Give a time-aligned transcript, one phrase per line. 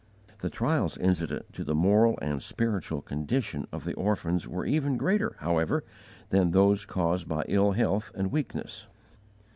[0.39, 5.35] The trials incident to the moral and spiritual condition of the orphans were even greater,
[5.41, 5.83] however,
[6.29, 8.87] than those caused by ill health and weakness.